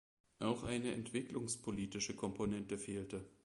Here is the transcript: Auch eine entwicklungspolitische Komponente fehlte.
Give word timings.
Auch 0.39 0.63
eine 0.63 0.93
entwicklungspolitische 0.93 2.15
Komponente 2.15 2.79
fehlte. 2.79 3.23